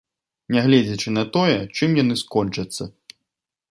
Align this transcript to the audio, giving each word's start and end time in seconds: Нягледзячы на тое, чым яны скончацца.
Нягледзячы 0.55 1.13
на 1.19 1.23
тое, 1.37 1.59
чым 1.79 1.89
яны 2.03 2.15
скончацца. 2.25 2.83